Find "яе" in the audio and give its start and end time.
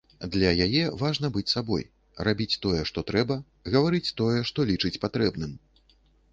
0.65-0.79